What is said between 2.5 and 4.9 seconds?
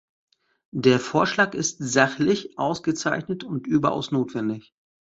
ausgezeichnet und überaus notwendig.